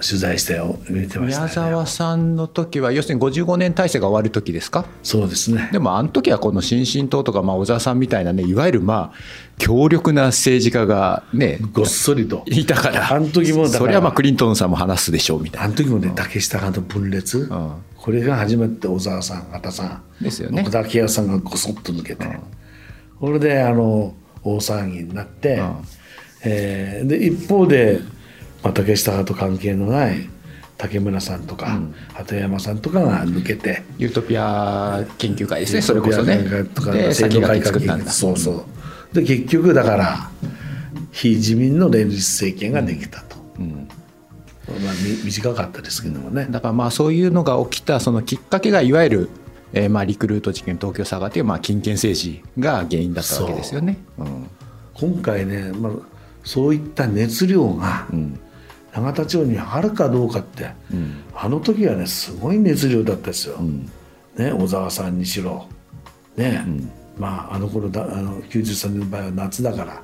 [0.01, 4.85] 取材して見てました、宮ね、沢さんの時は要するに55年体制が終わる時ですか？
[5.03, 5.69] そうですね。
[5.71, 9.17] でもあの時はこの新進党とかまあ小沢さんみたいなねいわゆるまあ
[9.57, 12.43] 強力な政治家がねごっそりと。
[12.47, 17.71] いたからあの時もだからそれはまあクリントンさんも話すでしょうみたいあの時もね竹下派の分裂、ん。
[17.95, 20.61] これが始まって小沢さん畑さんですよね。
[20.63, 22.25] 奥田明さんがごそっと抜けて、
[23.19, 25.75] これであの大騒ぎになって、ん。
[26.43, 27.99] えーで一方で、
[28.63, 30.29] まあ、竹下派と関係のない
[30.77, 31.79] 竹村さんとか、
[32.13, 36.39] 鳩山さんとかが抜けてなユートピア研究会ですねそれこそね。
[36.73, 38.11] とかで先制度改革駆け作ったんだ。
[38.11, 38.65] そうそ
[39.13, 39.15] う。
[39.15, 40.31] で結局だから
[41.11, 49.29] 非自民の連立政権ができたと、まあ、み短かったですけどもね、だからまあそういうのが起きたそのきっかけがいわゆる、
[49.73, 53.97] えーまあリクルート事件東京佐賀というまあ金権政治が原因だったわけですよね。
[54.17, 54.23] う。
[54.23, 54.47] ん。
[54.93, 55.91] 今回ね、まあ、
[56.43, 58.07] そういった熱量が
[58.93, 60.71] 永田町にあるかどうかって、
[61.33, 63.57] あの時はねすごい熱量だったですよ、
[64.35, 65.67] ね、小沢さんにしろ、
[66.35, 66.65] ね
[67.17, 70.01] まあ、あの頃だあの93年の場合は夏だから、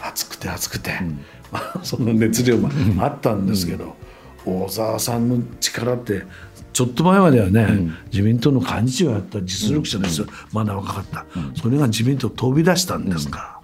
[0.00, 0.92] 暑くて暑くて、
[1.50, 2.70] まあ、その熱量も
[3.02, 3.96] あったんですけど、
[4.44, 6.24] 小沢さんの力って
[6.72, 11.26] ちょっと前まではね、自民党の幹事長やった実力者ですよ、まだ若かった、
[11.60, 13.60] それが自民党飛び出したんですか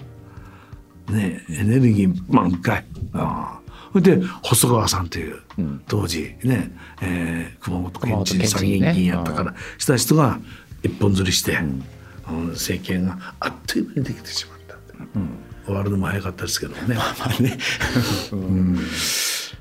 [1.09, 1.15] ら。
[1.15, 2.85] ね、エネルギー満開。
[3.13, 3.61] あ
[4.01, 5.41] で細川さんという、
[5.87, 9.55] 当時ね、えー熊本県知事参議院議員やったから。
[9.79, 10.39] した人が
[10.83, 11.59] 一本釣りして、
[12.29, 12.49] うん。
[12.53, 14.77] 政権があっという間にできてしまった、
[15.67, 16.97] 終わるのも早かったですけどもね。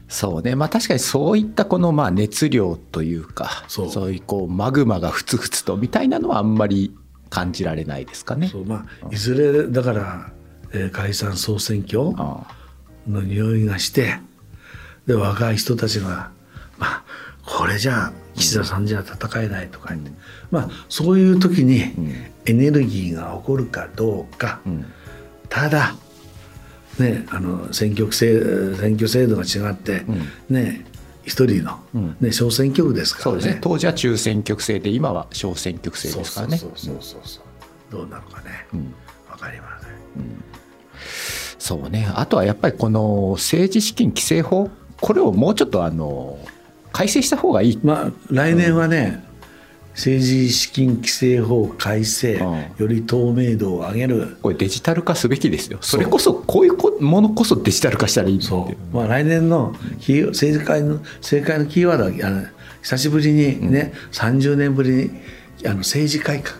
[0.07, 0.55] そうね。
[0.55, 4.11] まあ確かにそういったこのまあ熱量というかそう。
[4.11, 6.95] いうこうマグマがふつふつとみたいなのはあんまり
[7.29, 8.49] 感じられないですかね。
[8.49, 8.65] そう。
[8.65, 10.31] まあ、いずれだから、
[10.71, 12.45] えー解散総選挙あ
[13.07, 14.19] の匂いがして
[15.07, 16.31] で若い人たちが、
[16.77, 17.03] まあ、
[17.45, 20.11] これじゃあ岸田さんじゃ戦えないとか言って、
[20.49, 21.83] まあ、そういう時に
[22.45, 24.59] エネルギーが起こるかどうか、
[25.49, 25.95] ただ、
[26.97, 30.03] ね、あの選挙区制選挙制度が違って、
[30.49, 30.85] ね
[31.25, 31.79] 一人の、
[32.19, 33.41] ね、小選挙区ですからね。
[33.41, 33.59] そうですね。
[33.61, 36.57] 当時は中選挙区制で今は小選挙区制ですからね。
[36.57, 37.43] そうそうそうそうそう。
[37.91, 38.67] どうなのかね、
[39.29, 39.91] わかりません。
[41.63, 42.11] そうね。
[42.13, 46.37] あとはやっぱりこの政治資金規正法これをもうちょっとあの
[46.91, 47.79] 改正した方がいい。
[47.81, 49.23] まあ来年はね、
[49.93, 52.65] 政治資金規正法改正、うん。
[52.79, 54.35] より透明度を上げる。
[54.41, 55.77] これデジタル化すべきですよ。
[55.79, 62.45] それこそこういうこものこそデジタル化したらいいそう、まあ、来年の政治会の政界のキーワードはあの
[62.81, 65.11] 久しぶりにね、30年ぶりに
[65.65, 66.57] あの政治改革、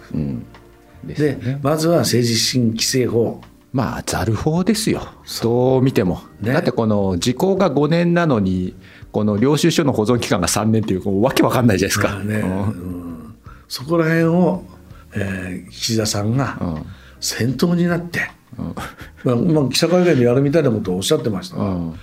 [1.04, 3.42] ですよでまずは政治資金規正法
[3.74, 5.02] まあざる法ですよ。
[5.42, 6.54] どう見ても、ね。
[6.54, 8.76] だってこの時効が5年なのに
[9.12, 12.62] この領収書の保存期間が3年っていうもうわけわかんないじゃないですか、まあね、うん。
[12.62, 13.36] うん。
[13.68, 14.64] そこら辺を、
[15.16, 16.60] えー岸田さんが
[17.20, 18.32] 先頭になって、
[19.24, 21.96] まあまあ、記者会見でやるみたいなことをおっしゃってましたが、うん。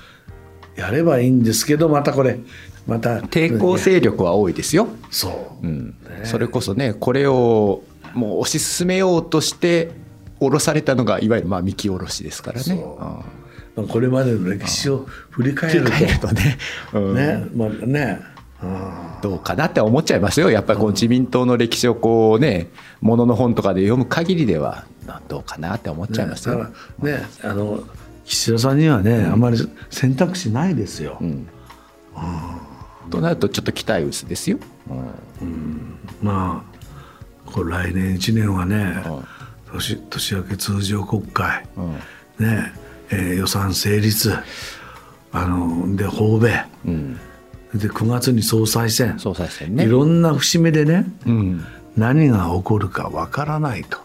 [0.76, 2.40] やればいいんですけどまたこれ
[2.86, 5.94] また抵抗勢力は多いですよ、そう、うん。
[6.24, 7.82] それこそねこれを
[8.14, 9.92] もう推し進めようとして
[10.40, 12.82] 下ろされたのがいわゆるまあ三木下ろしですからね。
[13.88, 15.84] これまでの歴史を振り返る
[16.20, 16.28] と。
[16.32, 16.58] ね、
[16.92, 17.14] うん。
[17.14, 18.20] ねまあね、
[18.62, 18.90] うん。
[19.22, 20.50] どうかなって思っちゃいますよ。
[20.50, 24.84] やっぱりこの自民党の歴史をこうねものの本とかで読む限りでは
[25.28, 26.72] どうかなって思っちゃいますよ、だか
[27.02, 27.82] らねあの
[28.24, 29.58] 岸田さんにはね、あまり
[29.90, 31.20] 選択肢ないですよ、
[33.10, 34.58] となるとちょっと期待薄ですよ、
[36.22, 39.02] まあこれ来年1年はね、
[39.72, 41.66] 年年明け通常国会、
[42.38, 42.72] ね
[43.10, 44.34] えー予算成立。
[45.32, 46.64] あので訪米、
[47.74, 49.18] で9月に総裁選。
[49.18, 49.84] 総裁選ね。
[49.84, 51.64] いろんな節目でね、うん。
[51.96, 53.98] 何が起こるかわからないと。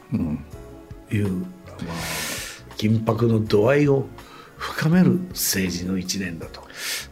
[1.11, 4.05] いう、まあ、緊迫の度合いを
[4.57, 6.61] 深める政治の一年だと。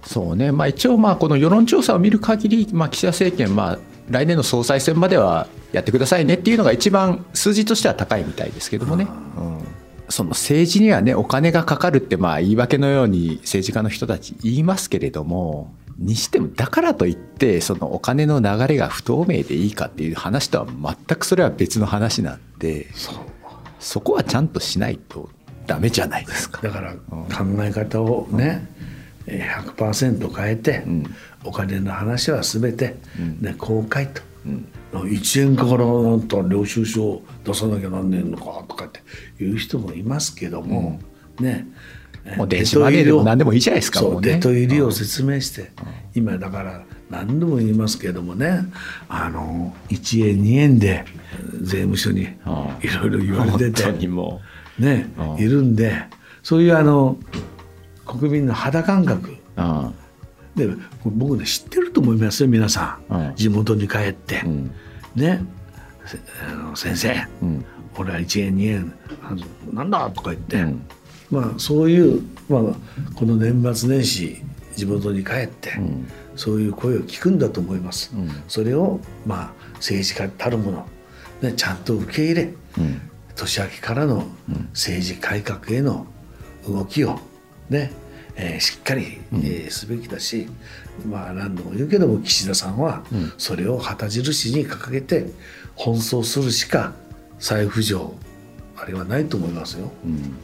[0.05, 9.07] そうね、まあ、一応、まあこの世論調査を見る限り、まあ、岸田政権、まあ、来年の総裁選まではやってくださいねっていうのが一番数字としては高いみたいですけどもね。
[9.37, 9.59] うん
[10.09, 22.87] その政治にはねお金がかかるってまあ言い訳のように政治家の人たち言いますけれどもにしてもだからといってそのお金の流れが不透明でいいかっていう話とは全くそれは別の話なんで
[23.79, 25.29] そこはちゃんとしないと
[25.65, 26.61] ダメじゃないですか。
[26.61, 28.67] だから考え方をね、
[29.25, 30.83] 100%変えて、
[31.43, 32.95] お金の話は全て、
[33.39, 34.21] ね、公開と。
[34.91, 40.99] 1円からなんと領収書を出さなきゃなんねえのかとかっていう人もいますけども、
[41.39, 41.67] ね。
[42.37, 45.71] もう電子マネーでも何でもいいじゃないですかそうデト入りを説明して、
[46.15, 48.65] 今だから何度も言いますけどもね
[49.09, 51.05] あの1円2円で
[51.61, 52.27] 税務署にい
[52.95, 53.91] ろいろ言われてて、
[54.79, 55.91] ね、いるんで
[56.41, 57.17] そういうあの
[58.19, 59.37] 国民の肌感覚。
[60.55, 60.69] で
[61.03, 64.43] 僕ね知ってると思いますよ皆さん、地元に帰って、
[65.15, 65.43] ね。
[66.47, 67.27] あの先生、
[67.97, 68.93] 俺は1円2円
[69.71, 70.63] なんだとか言って、
[71.31, 72.61] まあ、そういう、まあ、
[73.15, 74.41] この年末年始
[74.75, 75.71] 地元に帰って、
[76.35, 78.13] そういう声を聞くんだと思います。
[78.47, 80.85] それを、まあ、政治家たるもの、
[81.41, 82.53] ね、ちゃんと受け入れ、
[83.35, 84.27] 年明けからの
[84.73, 86.05] 政治改革への
[86.67, 87.19] 動きを
[87.69, 87.91] ね
[88.35, 90.47] えー、しっかり、えー、すべきだし、
[91.07, 93.03] まあ何度も言うけども岸田さんは
[93.37, 95.27] それを旗印に掲げて
[95.75, 96.93] 奔走するしか
[97.39, 98.13] 財布上
[98.77, 99.91] あれはないと思いますよ。
[100.05, 100.35] うん。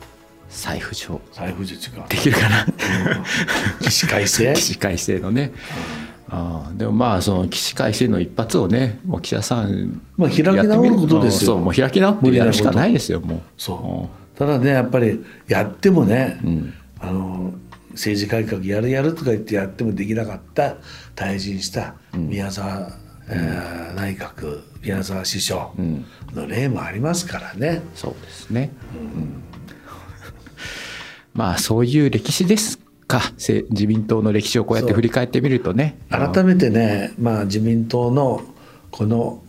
[0.49, 1.21] 財布上。
[1.32, 1.75] 財布上
[2.10, 2.65] できるかな、
[3.82, 4.54] 起死回生？
[4.56, 5.52] 起死回生のね、
[6.30, 13.39] うん、あでもまあその起死回生の一発をねもう岸田さんまあ開き直ることですよ、そうもう開き直ってやるしかないですよもう。
[13.58, 17.28] そう、ただねやっぱりやってもね、うん、あの
[17.99, 20.77] 政治改革やるやるとか言ってやってもできなかった
[21.17, 22.93] 退陣した宮沢、うん。
[23.31, 25.71] えー、内閣宮沢首相
[26.33, 27.81] の例もありますからね。
[27.93, 29.43] そうですね、うん、
[31.35, 33.21] まあそういう歴史ですか。
[33.69, 35.99] 自民党の歴史をこうやって振り返ってみるとね。
[36.09, 38.41] 改めてね、まあ、自民党の
[38.91, 39.43] この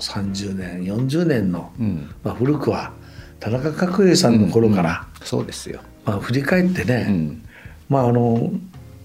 [0.00, 2.92] 30年40年の、うん、まあ、古くは
[3.40, 7.38] 田中角栄さんの頃から、うん、そうですよ、まあ、振り返ってね、
[7.92, 8.50] まああの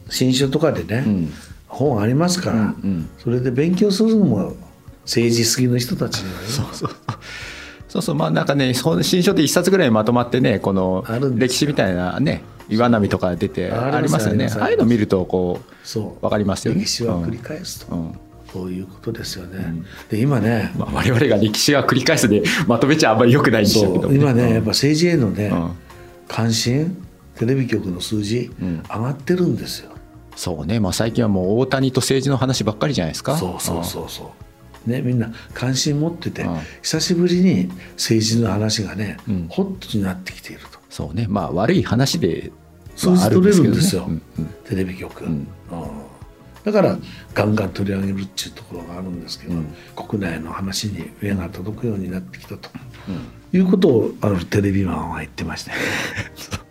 [0.10, 1.34] 新書とかでね、うん、
[1.68, 4.56] 本ありますから、うんうん、それで勉強するのも
[5.04, 6.90] 政治好きの人たちには、ね、そうそう。
[7.88, 8.16] そうそう。
[8.16, 16.22] まあなんかね新書で一冊ぐらいまとまってねこの歴史みたいなね岩波とか出てありますよねああいうの見るとこうそう。
[16.22, 16.82] 分かりますよね。
[16.82, 18.20] 歴史は繰り返すと、うん、
[18.52, 25.52] そういうことですよね、うん、で今ね、まあ、我々が歴史は繰り返すでまとめちゃあんまりよくないんでしょうけど、ね、今ねやっぱ政治へのね、
[26.28, 27.07] 関心
[27.38, 29.92] テレビ局の数字、上がってるんですよ。
[30.36, 33.38] そうね、まあ、最近はもう大谷と政治の話ばっかりじゃないですか。
[33.38, 34.34] そうそうそうそ
[34.86, 34.90] う。
[34.90, 36.46] ね、みんな関心持ってて、
[36.82, 40.80] 久しぶりに政治の話がね、うん、ホットになってきていると。
[40.90, 42.52] そうね、まあ悪い話で、
[42.96, 44.10] 数字取れるんですよ、
[44.66, 45.26] テレビ局。
[45.26, 45.48] うん
[46.64, 46.98] だから
[47.34, 52.70] ガンガン取り上げるっていうところがあるんですけど、うん、国内の話に目が届くようになってきたと、
[53.08, 55.78] うん、いうことをあのテレビマンは言ってましたね。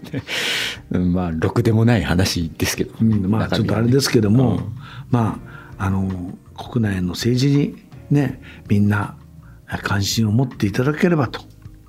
[0.91, 4.61] まあろくでもない話ですけど、うん、まあちょっとあれですけども、
[5.11, 5.41] ま
[5.79, 7.77] ああの国内の政治に
[8.11, 9.17] ねみんな
[9.83, 11.41] 関心を持っていただければと。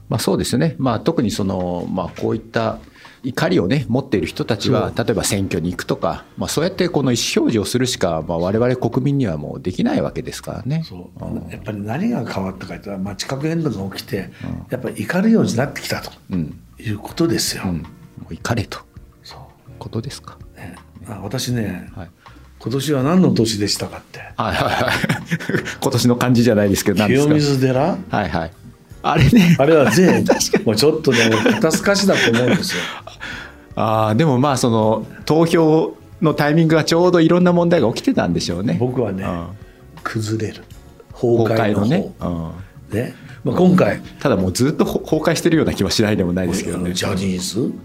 [0.10, 2.80] まあ、そうですね、まあ、特にその、まあ、こういった
[3.24, 10.84] 怒りをね持っている人たちは例えば選挙に行くとか、まあ、そうやってこの意思表示をするしか、まあ、我々国民にはもうできないわけですからね。
[10.86, 14.30] そう、うん、やっぱり何が変わったかというと、まあ、地殻変動が起きて、
[14.70, 16.12] やっぱり怒るようになってきたと、
[16.80, 17.64] いうことですよ。
[17.66, 17.86] うん、
[18.20, 18.80] もう怒れと
[19.24, 19.40] そう
[19.80, 20.38] ことですか？
[20.56, 20.76] ね、
[21.08, 22.10] あ私ね、はい
[22.60, 24.20] 今年は何の年でしたかって。
[24.36, 24.94] はいはいはい。
[25.80, 27.98] 今年の漢字じゃないですけど、清水寺？
[28.10, 28.52] はいはい。
[29.04, 29.56] あれね。
[29.60, 30.26] あれは全、
[30.66, 32.82] もうちょっとね、肩透かしだと思うんですよ。
[33.78, 38.76] ああ、でもまあ、その、投票のタイミングがちょうどいろんな問題が起きてたんでしょうね。
[38.80, 39.48] 僕はね、うん、
[40.04, 40.64] 崩れる。
[41.14, 42.12] 崩壊のね。
[42.20, 42.52] うん、
[42.92, 43.16] ね。
[43.44, 46.94] まあ、今回、ただもうずっと崩壊してるような気はしないでもないですけどね。
[46.94, 47.80] ジャニーズ、うん、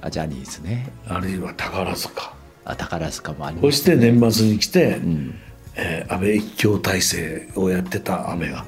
[0.00, 0.90] あジャニーズね。
[1.06, 2.34] あるいは宝塚。
[2.64, 5.34] あ宝塚もあります、ね、そして年末に来て、うん、
[5.76, 8.64] えー、安倍一強体制をやってた安倍が。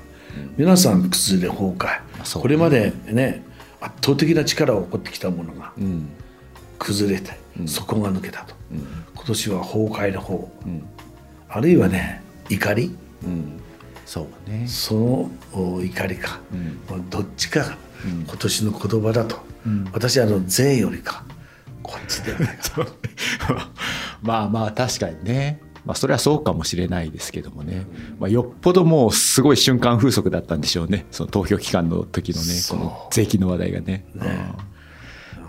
[0.56, 3.44] 皆さん崩れ崩壊、これまでね
[3.80, 5.72] 圧倒的な力を起こってきたものが
[6.78, 7.32] 崩れて、
[7.66, 8.54] 底が抜けたと、
[9.14, 10.50] 今年は崩壊の方、
[11.50, 12.96] あるいはね怒り、
[14.12, 14.66] そうね。
[14.68, 16.38] その怒りか、
[17.08, 19.36] どっちかが今年の言葉だと、
[19.90, 21.24] 私あの税よりか
[21.82, 22.58] こっちではない。
[22.58, 22.86] か
[24.20, 25.62] まあまあ確かにね。
[25.86, 27.86] まあそれはそうかもしれないですけどもね。
[28.20, 31.06] まあよっぽどもうすごい瞬間風速だったんでしょうね。
[31.10, 34.04] その投票期間の時のね、この税金の話題がね。
[34.14, 34.22] うん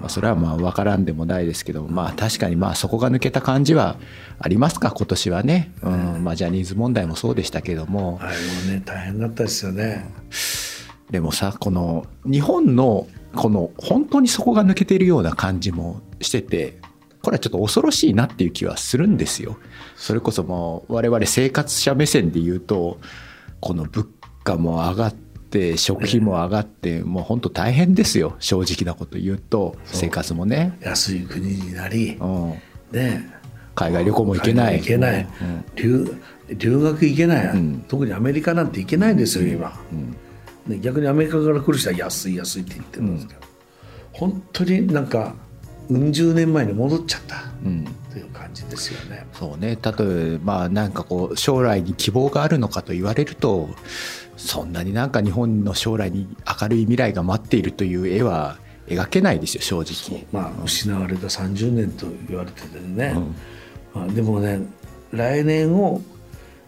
[0.04, 3.96] まあそれはまあ分からんでもないですけど、まあ確かにまあそこが抜けた感じは
[4.38, 5.72] ありますか、今年はね。
[5.82, 8.20] うん、まあジャニーズ問題もそうでしたけども。
[8.22, 10.06] あれもね大変だったですよね。
[11.10, 16.80] でもさこの日本のこの本当にそこが抜けているような感じもしてて
[17.22, 19.58] これはちょっと恐ろしいなっていう気はするんですよ。
[19.96, 23.00] それこそもう我々生活者目線で言うと
[23.62, 24.08] この物
[24.44, 25.23] 価も上がって
[25.78, 30.78] 食費も上がってもう本当大変ですよ正直なこと言うと生活もね。
[30.82, 32.50] 安い国になりうん。
[32.92, 33.34] ね。
[33.76, 34.80] 海外旅行も行けない。
[34.80, 35.28] 行けない、
[35.76, 36.06] 留
[36.50, 37.84] 留学行けない、ん。
[37.88, 39.74] 特にアメリカなんて行けないですよ今、
[40.68, 43.40] ね、逆にアメリカから来る人は安い安いって言ってるんですけど、
[44.12, 45.34] 本当になんか
[45.90, 49.26] うん十年前に戻っちゃったうんという感じですよね。
[49.34, 49.78] そうね。
[49.82, 53.70] 例えばまあなんかこう将来に希望があるのかと言われると
[54.38, 56.28] そんなになんか日本の将来に
[56.62, 58.58] 明るい未来が待っているという絵は
[58.88, 59.82] 描けないですよ正
[60.12, 60.26] 直。
[60.32, 63.16] まあ失われた30年と言われててね、
[63.94, 64.62] まあ、でもね
[65.12, 66.02] 来年を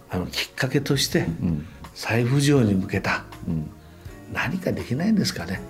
[0.10, 1.66] あのきっかけとしてうん。
[1.94, 3.70] 再浮上に向けたうん。
[4.34, 5.62] 何かできないんですかね。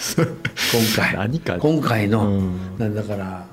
[0.16, 0.26] 今
[0.96, 1.14] 回。
[1.14, 1.58] 何か。
[1.58, 2.78] 今回の、うん。
[2.78, 3.46] なんだから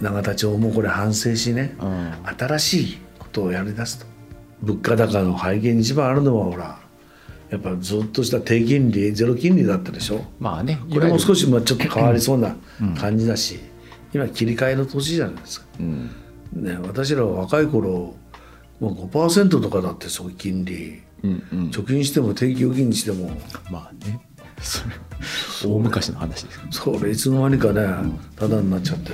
[0.00, 2.12] 永田町もこれ反省しね、うん。
[2.36, 4.06] 新しいことをやりだすと。
[4.62, 6.78] 物価高の背景に一番あるのはほら
[7.50, 10.24] やっぱずっとした低金利ゼロ金利だったでしょ？
[10.40, 12.56] まあねこれも少し、しまあちょっと変わりそうな
[12.98, 13.60] 感じだし、
[14.12, 16.10] 今切り替えの年じゃないですか、うん。
[16.52, 18.14] ね、私らは若い頃
[18.80, 21.02] もう5%とかだってそう金利。
[21.22, 23.30] うんうん、貯金しても定期預金にしても。
[23.70, 24.20] まあね。
[24.60, 24.94] それ
[25.74, 27.82] 大昔の話ですそれいつの間にかね
[28.36, 29.12] ただになっちゃって、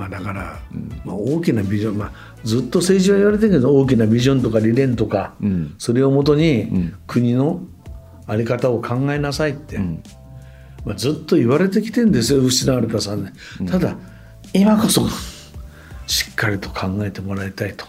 [0.00, 0.58] まあ、だから、
[1.04, 5.74] まあ、大きなビジョン、まあ、ずっと政治は言われてるけど大きなビジョンとか理念とか、うん。
[5.76, 6.96] それをもとにん。
[7.06, 7.60] 国の
[8.26, 10.02] 在り方を考えなさいって、ん。
[10.86, 13.30] まあ、ずっと言われてきてんですよ失われた3
[13.60, 13.94] 年、ただ
[14.54, 15.06] 今こそ
[16.06, 17.84] しっかりと考えてもらいたいと、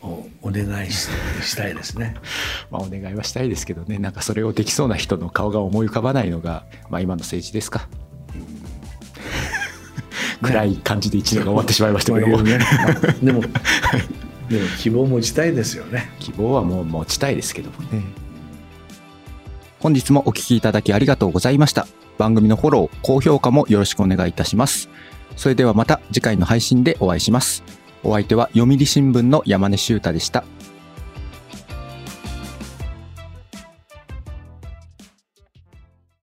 [0.00, 1.10] おお願いし
[1.42, 2.14] したいですね。
[2.72, 3.98] まあお願いはしたいですけどね。
[3.98, 7.88] なんかそれをできそうな人の顔が思い浮かばないのが、まあ、今の政治ですか。
[10.44, 12.58] 暗い感じで一年が終わってしまいましたけども、ね。
[12.60, 13.40] まあでも
[14.48, 16.10] でも希望持ちたいですよね。
[16.20, 18.04] 希望はもう持ちたいですけどもね。
[19.80, 21.86] 本日もお聞きいただきありがとうございました。
[22.18, 24.88] 番組のフォロー高評価もよろしくお願いいたします。
[25.36, 27.62] それではまた次回の配信でお会いします。
[28.04, 30.44] お相手は読売新聞の山根修太でした